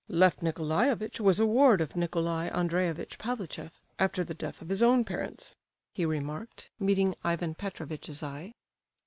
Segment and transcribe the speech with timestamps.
[0.07, 5.05] "Lef Nicolaievitch was a ward of Nicolai Andreevitch Pavlicheff, after the death of his own
[5.05, 5.55] parents,"
[5.93, 8.51] he remarked, meeting Ivan Petrovitch's eye.